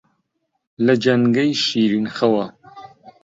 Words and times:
لە 0.85 0.93
جەنگەی 1.03 1.51
شیرن 1.63 2.05
خەوا 2.15 2.45